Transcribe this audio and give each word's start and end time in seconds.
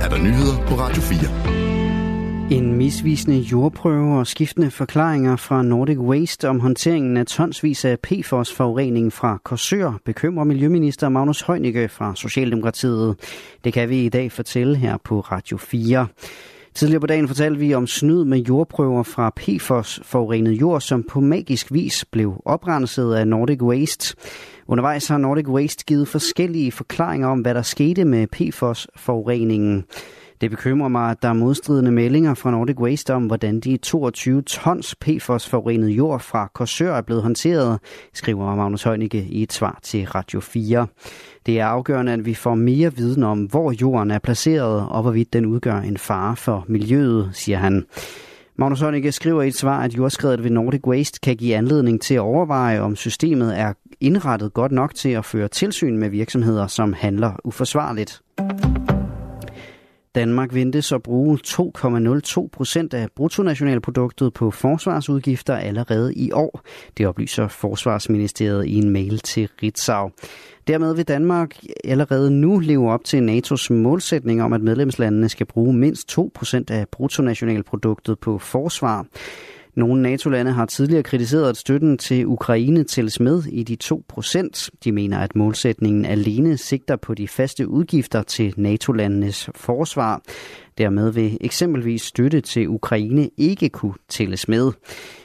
Er 0.00 0.08
der 0.08 0.18
nyheder 0.18 0.66
på 0.66 0.74
Radio 0.74 1.02
4. 1.02 2.58
En 2.58 2.74
misvisende 2.76 3.38
jordprøve 3.38 4.18
og 4.18 4.26
skiftende 4.26 4.70
forklaringer 4.70 5.36
fra 5.36 5.62
Nordic 5.62 5.98
Waste 5.98 6.48
om 6.48 6.60
håndteringen 6.60 7.16
af 7.16 7.26
tonsvis 7.26 7.84
af 7.84 7.98
PFOS-forurening 8.00 9.12
fra 9.12 9.38
Korsør 9.44 9.92
bekymrer 10.04 10.44
Miljøminister 10.44 11.08
Magnus 11.08 11.40
Heunicke 11.40 11.88
fra 11.88 12.12
Socialdemokratiet. 12.16 13.16
Det 13.64 13.72
kan 13.72 13.88
vi 13.88 14.04
i 14.04 14.08
dag 14.08 14.32
fortælle 14.32 14.76
her 14.76 14.96
på 15.04 15.20
Radio 15.20 15.56
4. 15.56 16.06
Tidligere 16.74 17.00
på 17.00 17.06
dagen 17.06 17.28
fortalte 17.28 17.58
vi 17.58 17.74
om 17.74 17.86
snyd 17.86 18.24
med 18.24 18.38
jordprøver 18.38 19.02
fra 19.02 19.32
PFOS 19.36 20.00
forurenet 20.04 20.52
jord, 20.52 20.80
som 20.80 21.02
på 21.02 21.20
magisk 21.20 21.72
vis 21.72 22.04
blev 22.04 22.42
oprenset 22.44 23.14
af 23.14 23.28
Nordic 23.28 23.62
Waste. 23.62 24.16
Undervejs 24.66 25.08
har 25.08 25.18
Nordic 25.18 25.48
Waste 25.48 25.84
givet 25.84 26.08
forskellige 26.08 26.72
forklaringer 26.72 27.28
om, 27.28 27.40
hvad 27.40 27.54
der 27.54 27.62
skete 27.62 28.04
med 28.04 28.26
PFOS-forureningen. 28.26 29.84
Det 30.40 30.50
bekymrer 30.50 30.88
mig, 30.88 31.10
at 31.10 31.22
der 31.22 31.28
er 31.28 31.32
modstridende 31.32 31.92
meldinger 31.92 32.34
fra 32.34 32.50
Nordic 32.50 32.78
Waste 32.78 33.14
om, 33.14 33.26
hvordan 33.26 33.60
de 33.60 33.76
22 33.76 34.42
tons 34.42 34.94
PFOS-forurenet 34.94 35.88
jord 35.88 36.20
fra 36.20 36.50
Korsør 36.54 36.94
er 36.94 37.02
blevet 37.02 37.22
håndteret, 37.22 37.78
skriver 38.14 38.54
Magnus 38.54 38.82
Heunicke 38.82 39.26
i 39.30 39.42
et 39.42 39.52
svar 39.52 39.78
til 39.82 40.06
Radio 40.06 40.40
4. 40.40 40.86
Det 41.46 41.60
er 41.60 41.66
afgørende, 41.66 42.12
at 42.12 42.26
vi 42.26 42.34
får 42.34 42.54
mere 42.54 42.96
viden 42.96 43.22
om, 43.22 43.44
hvor 43.44 43.72
jorden 43.72 44.10
er 44.10 44.18
placeret, 44.18 44.86
og 44.88 45.02
hvorvidt 45.02 45.32
den 45.32 45.46
udgør 45.46 45.76
en 45.76 45.96
fare 45.96 46.36
for 46.36 46.64
miljøet, 46.68 47.30
siger 47.32 47.58
han. 47.58 47.86
Magnus 48.56 48.80
Heunicke 48.80 49.12
skriver 49.12 49.42
i 49.42 49.48
et 49.48 49.56
svar, 49.56 49.82
at 49.82 49.96
jordskredet 49.96 50.44
ved 50.44 50.50
Nordic 50.50 50.86
Waste 50.86 51.20
kan 51.20 51.36
give 51.36 51.56
anledning 51.56 52.00
til 52.00 52.14
at 52.14 52.20
overveje, 52.20 52.80
om 52.80 52.96
systemet 52.96 53.58
er 53.58 53.72
indrettet 54.00 54.52
godt 54.52 54.72
nok 54.72 54.94
til 54.94 55.08
at 55.08 55.24
føre 55.24 55.48
tilsyn 55.48 55.96
med 55.96 56.08
virksomheder, 56.08 56.66
som 56.66 56.92
handler 56.92 57.32
uforsvarligt. 57.44 58.22
Danmark 60.18 60.54
ventes 60.54 60.92
at 60.92 61.02
bruge 61.02 61.38
2,02 61.46 62.48
procent 62.52 62.94
af 62.94 63.08
bruttonationalproduktet 63.16 64.32
på 64.34 64.50
forsvarsudgifter 64.50 65.56
allerede 65.56 66.14
i 66.14 66.32
år. 66.32 66.60
Det 66.96 67.06
oplyser 67.06 67.48
Forsvarsministeriet 67.48 68.66
i 68.66 68.74
en 68.74 68.90
mail 68.90 69.18
til 69.18 69.48
Ritzau. 69.62 70.10
Dermed 70.66 70.94
vil 70.94 71.08
Danmark 71.08 71.56
allerede 71.84 72.30
nu 72.30 72.58
leve 72.58 72.90
op 72.90 73.04
til 73.04 73.28
NATO's 73.28 73.72
målsætning 73.72 74.42
om, 74.42 74.52
at 74.52 74.60
medlemslandene 74.60 75.28
skal 75.28 75.46
bruge 75.46 75.74
mindst 75.74 76.08
2 76.08 76.30
procent 76.34 76.70
af 76.70 76.88
bruttonationalproduktet 76.92 78.18
på 78.18 78.38
forsvar. 78.38 79.06
Nogle 79.74 80.02
NATO-lande 80.02 80.52
har 80.52 80.66
tidligere 80.66 81.02
kritiseret, 81.02 81.48
at 81.48 81.56
støtten 81.56 81.98
til 81.98 82.26
Ukraine 82.26 82.84
tælles 82.84 83.20
med 83.20 83.42
i 83.44 83.62
de 83.62 83.76
2 83.76 84.04
procent. 84.08 84.70
De 84.84 84.92
mener, 84.92 85.18
at 85.18 85.36
målsætningen 85.36 86.04
alene 86.04 86.56
sigter 86.56 86.96
på 86.96 87.14
de 87.14 87.28
faste 87.28 87.68
udgifter 87.68 88.22
til 88.22 88.54
NATO-landenes 88.56 89.50
forsvar. 89.54 90.22
Dermed 90.78 91.10
vil 91.12 91.38
eksempelvis 91.40 92.02
støtte 92.02 92.40
til 92.40 92.68
Ukraine 92.68 93.30
ikke 93.36 93.68
kunne 93.68 93.94
tælles 94.08 94.48
med. 94.48 94.72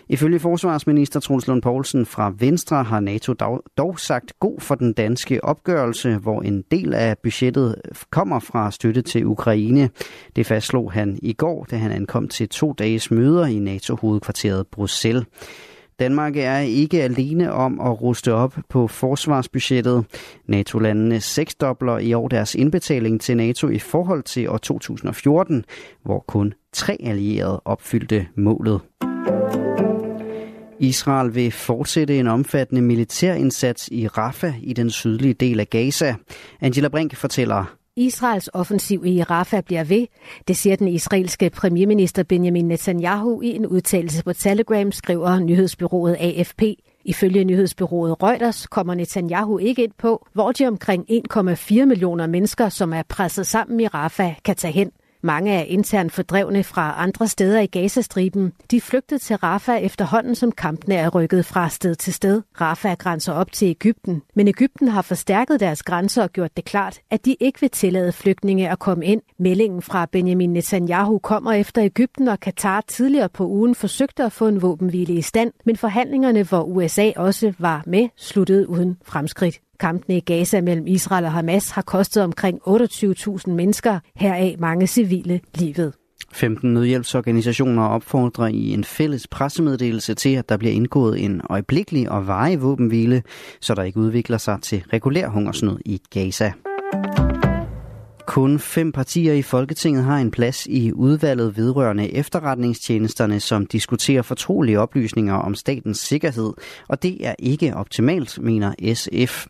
Ifølge 0.10 0.40
forsvarsminister 0.40 1.20
Truls 1.20 1.48
Lund 1.48 1.62
Poulsen 1.62 2.06
fra 2.06 2.34
Venstre 2.40 2.84
har 2.84 3.00
NATO 3.00 3.34
dog 3.78 4.00
sagt 4.00 4.34
god 4.40 4.60
for 4.60 4.76
den 4.76 4.94
danske 4.94 5.44
opgørelse, 5.44 6.18
hvor 6.18 6.42
en 6.42 6.64
del 6.72 6.94
af 6.94 7.18
budgettet 7.18 7.76
kommer 8.10 8.40
fra 8.40 8.72
støtte 8.72 9.02
til 9.02 9.26
Ukraine. 9.26 9.90
Det 10.36 10.46
fastslog 10.46 10.92
han 10.92 11.20
i 11.22 11.34
går, 11.34 11.68
da 11.72 11.76
han 11.76 11.92
ankom 11.92 12.28
til 12.28 12.50
to 12.50 12.74
dages 12.74 13.12
møder 13.12 13.46
i 13.46 13.60
NATO-hovedkvarteret 13.60 14.68
Bruxelles. 14.68 15.26
Danmark 16.00 16.38
er 16.38 16.58
ikke 16.58 17.04
alene 17.04 17.54
om 17.54 17.80
at 17.80 18.02
ruste 18.02 18.34
op 18.34 18.58
på 18.70 18.88
forsvarsbudgettet. 18.88 20.06
NATO-landene 20.48 21.22
seksdobler 21.22 21.98
i 21.98 22.14
år 22.14 22.28
deres 22.28 22.56
indbetaling 22.56 23.22
til 23.22 23.38
NATO 23.38 23.70
i 23.70 23.80
forhold 23.80 24.24
til 24.24 24.50
år 24.50 24.58
2014, 24.58 25.66
hvor 26.04 26.24
kun 26.28 26.54
tre 26.74 26.98
allierede 27.04 27.62
opfyldte 27.66 28.28
målet. 28.36 28.82
Israel 30.80 31.36
vil 31.36 31.52
fortsætte 31.52 32.20
en 32.20 32.28
omfattende 32.28 32.82
militærindsats 32.82 33.90
i 33.92 34.08
Rafah 34.08 34.54
i 34.62 34.74
den 34.74 34.90
sydlige 34.90 35.34
del 35.34 35.60
af 35.60 35.70
Gaza. 35.70 36.16
Angela 36.62 36.88
Brink 36.88 37.16
fortæller. 37.16 37.83
Israels 37.98 38.50
offensiv 38.54 39.06
i 39.06 39.24
Rafah 39.24 39.64
bliver 39.64 39.84
ved, 39.84 40.08
det 40.48 40.58
siger 40.58 40.76
den 40.76 40.88
israelske 40.88 41.50
premierminister 41.50 42.24
Benjamin 42.24 42.68
Netanyahu 42.68 43.42
i 43.42 43.56
en 43.56 43.66
udtalelse 43.68 44.24
på 44.24 44.34
Telegram, 44.34 44.92
skriver 44.92 45.40
nyhedsbyrået 45.40 46.18
AFP. 46.20 46.62
Ifølge 47.06 47.44
nyhedsbyrået 47.44 48.24
Reuters 48.24 48.68
kommer 48.68 48.94
Netanyahu 48.94 49.58
ikke 49.58 49.84
ind 49.84 49.92
på, 49.98 50.28
hvor 50.34 50.52
de 50.52 50.68
omkring 50.68 51.06
1,4 51.10 51.86
millioner 51.86 52.28
mennesker, 52.28 52.70
som 52.70 52.94
er 52.94 53.04
presset 53.10 53.48
sammen 53.48 53.80
i 53.80 53.88
Rafah, 53.88 54.34
kan 54.46 54.56
tage 54.56 54.74
hen. 54.74 54.92
Mange 55.26 55.52
er 55.52 55.64
internt 55.64 56.12
fordrevne 56.12 56.64
fra 56.64 56.96
andre 56.98 57.28
steder 57.28 57.60
i 57.60 57.66
Gazastriben. 57.66 58.54
De 58.72 58.82
flygtede 58.82 59.20
til 59.20 59.36
Rafah 59.36 59.84
efterhånden, 59.84 60.36
som 60.36 60.52
kampene 60.52 60.96
er 60.96 61.10
rykket 61.10 61.46
fra 61.46 61.70
sted 61.70 61.96
til 61.96 62.14
sted. 62.14 62.42
Rafah 62.62 62.98
grænser 62.98 63.34
op 63.34 63.52
til 63.52 63.68
Ægypten, 63.68 64.22
men 64.36 64.48
Ægypten 64.48 64.88
har 64.88 65.02
forstærket 65.02 65.60
deres 65.60 65.84
grænser 65.84 66.24
og 66.24 66.30
gjort 66.30 66.58
det 66.58 66.66
klart, 66.66 67.00
at 67.12 67.26
de 67.26 67.36
ikke 67.40 67.62
vil 67.62 67.70
tillade 67.70 68.12
flygtninge 68.12 68.70
at 68.70 68.80
komme 68.80 69.06
ind. 69.06 69.22
Meldingen 69.40 69.82
fra 69.82 70.06
Benjamin 70.06 70.54
Netanyahu 70.54 71.20
kommer 71.20 71.52
efter 71.52 71.84
Ægypten 71.84 72.28
og 72.28 72.40
Katar 72.40 72.84
tidligere 72.88 73.30
på 73.30 73.48
ugen 73.48 73.76
forsøgte 73.76 74.24
at 74.24 74.32
få 74.32 74.48
en 74.48 74.62
våbenhvile 74.62 75.14
i 75.14 75.22
stand, 75.22 75.52
men 75.66 75.78
forhandlingerne, 75.78 76.44
hvor 76.44 76.64
USA 76.64 77.12
også 77.16 77.54
var 77.60 77.84
med, 77.88 78.10
sluttede 78.18 78.70
uden 78.70 78.98
fremskridt. 79.06 79.60
Kampene 79.80 80.18
i 80.18 80.20
Gaza 80.20 80.62
mellem 80.62 80.88
Israel 80.88 81.26
og 81.26 81.32
Hamas 81.32 81.70
har 81.70 81.82
kostet 81.82 82.24
omkring 82.24 82.60
28.000 82.68 83.52
mennesker, 83.52 84.00
heraf 84.16 84.56
mange 84.60 84.88
civile, 84.88 85.40
livet. 85.56 85.94
15 86.34 86.74
nødhjælpsorganisationer 86.74 87.84
opfordrer 87.88 88.48
i 88.48 88.70
en 88.70 88.84
fælles 88.84 89.28
pressemeddelelse 89.28 90.14
til, 90.14 90.36
at 90.36 90.50
der 90.50 90.58
bliver 90.58 90.74
indgået 90.74 91.24
en 91.24 91.42
øjeblikkelig 91.50 92.12
og 92.12 92.28
varig 92.28 92.62
våbenhvile, 92.62 93.24
så 93.62 93.76
der 93.76 93.84
ikke 93.84 94.00
udvikler 94.00 94.38
sig 94.38 94.62
til 94.62 94.84
regulær 94.94 95.28
hungersnød 95.28 95.80
i 95.86 96.02
Gaza. 96.10 96.52
Kun 98.34 98.60
fem 98.60 98.92
partier 98.92 99.34
i 99.34 99.42
Folketinget 99.42 100.04
har 100.04 100.18
en 100.18 100.32
plads 100.32 100.66
i 100.66 100.92
udvalget 100.94 101.58
vedrørende 101.58 102.14
efterretningstjenesterne, 102.14 103.40
som 103.40 103.66
diskuterer 103.66 104.22
fortrolige 104.22 104.80
oplysninger 104.80 105.34
om 105.34 105.56
statens 105.56 106.00
sikkerhed, 106.00 106.54
og 106.88 107.04
det 107.04 107.28
er 107.28 107.36
ikke 107.40 107.76
optimalt, 107.76 108.40
mener 108.42 108.94
SF. 108.94 109.46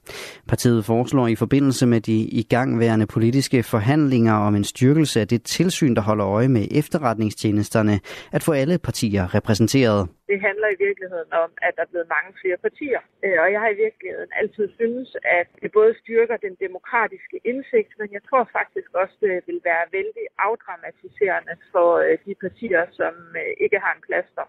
Partiet 0.47 0.85
foreslår 0.85 1.27
i 1.27 1.35
forbindelse 1.35 1.85
med 1.85 2.01
de 2.01 2.17
igangværende 2.21 3.05
politiske 3.05 3.63
forhandlinger 3.63 4.33
om 4.33 4.55
en 4.55 4.63
styrkelse 4.63 5.19
af 5.21 5.27
det 5.27 5.43
tilsyn, 5.43 5.95
der 5.95 6.01
holder 6.01 6.27
øje 6.27 6.47
med 6.47 6.67
efterretningstjenesterne, 6.71 7.99
at 8.31 8.43
få 8.43 8.51
alle 8.51 8.77
partier 8.77 9.35
repræsenteret. 9.35 10.07
Det 10.33 10.41
handler 10.49 10.69
i 10.71 10.81
virkeligheden 10.87 11.31
om, 11.43 11.51
at 11.67 11.71
der 11.75 11.83
er 11.83 11.91
blevet 11.93 12.13
mange 12.15 12.31
flere 12.41 12.59
partier. 12.65 13.01
Øh, 13.23 13.37
og 13.43 13.47
jeg 13.53 13.59
har 13.63 13.69
i 13.71 13.81
virkeligheden 13.85 14.31
altid 14.41 14.65
synes, 14.79 15.09
at 15.39 15.47
det 15.61 15.71
både 15.79 15.93
styrker 16.01 16.37
den 16.37 16.55
demokratiske 16.65 17.37
indsigt, 17.51 17.91
men 17.99 18.09
jeg 18.17 18.23
tror 18.29 18.43
faktisk 18.57 18.89
også, 19.01 19.15
det 19.21 19.43
vil 19.47 19.61
være 19.71 19.85
vældig 19.97 20.25
afdramatiserende 20.47 21.55
for 21.71 21.89
øh, 22.05 22.17
de 22.25 22.35
partier, 22.45 22.83
som 22.99 23.13
øh, 23.41 23.51
ikke 23.65 23.79
har 23.85 23.93
en 23.95 24.07
plads 24.09 24.29
der 24.39 24.47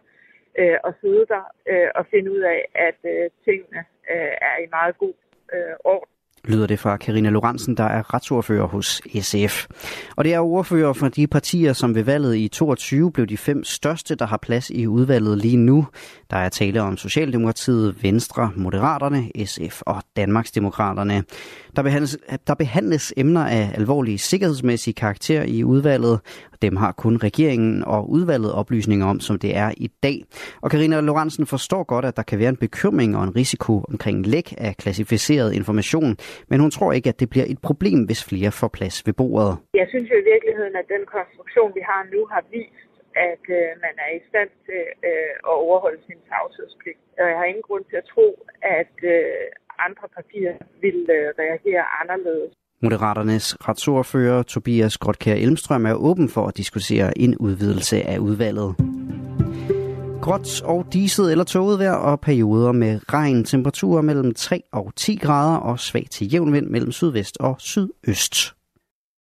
at 0.89 0.95
sidde 1.01 1.27
der 1.27 1.45
og 1.95 2.07
finde 2.07 2.33
ud 2.33 2.39
af, 2.55 2.61
at 2.75 3.01
tingene 3.45 3.85
er 4.49 4.57
i 4.65 4.67
meget 4.71 4.99
god 4.99 5.15
orden 5.85 6.14
lyder 6.45 6.67
det 6.67 6.79
fra 6.79 6.97
Karina 6.97 7.31
Lorentzen, 7.31 7.77
der 7.77 7.85
er 7.85 8.15
retsordfører 8.15 8.67
hos 8.67 9.03
SF. 9.21 9.67
Og 10.17 10.25
det 10.25 10.35
er 10.35 10.39
ordfører 10.39 10.93
for 10.93 11.09
de 11.09 11.27
partier, 11.27 11.73
som 11.73 11.95
ved 11.95 12.03
valget 12.03 12.37
i 12.37 12.49
22 12.49 13.13
blev 13.13 13.27
de 13.27 13.37
fem 13.37 13.65
største, 13.65 14.15
der 14.15 14.27
har 14.27 14.37
plads 14.37 14.71
i 14.71 14.87
udvalget 14.87 15.39
lige 15.39 15.57
nu. 15.57 15.87
Der 16.31 16.37
er 16.37 16.49
tale 16.49 16.83
om 16.83 16.97
Socialdemokratiet, 16.97 18.03
Venstre, 18.03 18.51
Moderaterne, 18.57 19.31
SF 19.45 19.83
og 19.87 20.03
Danmarksdemokraterne. 20.17 21.25
Der 21.77 21.83
behandles, 21.83 22.19
der 22.47 22.55
behandles 22.55 23.13
emner 23.17 23.47
af 23.47 23.71
alvorlige 23.75 24.19
sikkerhedsmæssige 24.19 24.95
karakter 24.95 25.43
i 25.43 25.65
udvalget. 25.65 26.21
Dem 26.63 26.77
har 26.77 26.93
kun 26.93 27.17
regeringen 27.17 27.85
og 27.85 28.11
udvalget 28.11 28.53
oplysninger 28.53 29.07
om, 29.07 29.21
som 29.21 29.39
det 29.39 29.57
er 29.57 29.71
i 29.77 29.89
dag. 30.03 30.25
Og 30.63 30.71
Karina 30.71 31.01
Lorentzen 31.01 31.47
forstår 31.47 31.83
godt, 31.85 32.05
at 32.05 32.17
der 32.17 32.23
kan 32.23 32.39
være 32.39 32.49
en 32.49 32.57
bekymring 32.57 33.17
og 33.17 33.25
en 33.25 33.37
risiko 33.37 33.73
omkring 33.93 34.27
læk 34.27 34.55
af 34.59 34.77
klassificeret 34.77 35.55
information, 35.55 36.17
men 36.51 36.61
hun 36.61 36.71
tror 36.71 36.93
ikke, 36.93 37.09
at 37.09 37.21
det 37.21 37.31
bliver 37.31 37.47
et 37.49 37.59
problem, 37.69 38.05
hvis 38.09 38.25
flere 38.31 38.51
får 38.61 38.69
plads 38.69 39.07
ved 39.07 39.15
bordet. 39.21 39.53
Jeg 39.75 39.87
synes 39.93 40.11
jo 40.11 40.17
i 40.23 40.27
virkeligheden, 40.33 40.75
at 40.77 40.87
den 40.95 41.05
konstruktion, 41.17 41.71
vi 41.79 41.83
har 41.91 42.03
nu, 42.15 42.21
har 42.33 42.43
vist, 42.51 42.91
at 43.33 43.45
øh, 43.59 43.69
man 43.85 43.95
er 44.05 44.11
i 44.19 44.21
stand 44.29 44.51
til 44.67 44.83
øh, 45.11 45.33
at 45.51 45.55
overholde 45.67 46.01
sin 46.07 46.21
tavshedspligt. 46.29 47.01
Og 47.21 47.25
jeg 47.31 47.37
har 47.41 47.45
ingen 47.45 47.67
grund 47.69 47.85
til 47.91 47.97
at 48.03 48.09
tro, 48.15 48.29
at 48.81 48.97
øh, 49.15 49.45
andre 49.87 50.07
partier 50.17 50.55
vil 50.85 51.01
øh, 51.19 51.27
reagere 51.43 51.85
anderledes. 52.01 52.53
Moderaternes 52.85 53.57
retsordfører 53.69 54.43
Tobias 54.43 54.99
Grotkær 54.99 55.35
Elmstrøm 55.35 55.87
er 55.87 55.93
åben 55.93 56.29
for 56.29 56.47
at 56.47 56.57
diskutere 56.57 57.19
en 57.19 57.37
udvidelse 57.37 58.03
af 58.03 58.19
udvalget. 58.19 58.75
Gråt 60.23 60.63
og 60.63 60.87
diset 60.93 61.31
eller 61.31 61.45
tåget 61.45 61.79
vejr 61.79 61.93
og 61.93 62.21
perioder 62.21 62.73
med 62.73 63.01
regn. 63.13 63.45
Temperaturer 63.45 64.03
mellem 64.03 64.35
3 64.35 64.63
og 64.73 64.93
10 64.97 65.17
grader 65.17 65.57
og 65.57 65.81
svag 65.81 66.07
til 66.11 66.33
jævn 66.33 66.53
vind 66.53 66.67
mellem 66.67 66.93
sydvest 66.93 67.37
og 67.41 67.57
sydøst. 67.59 68.55